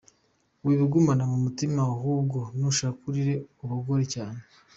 [0.65, 4.39] Wibigumana mu mutima, ahubwo nushaka urire uboroge cyane.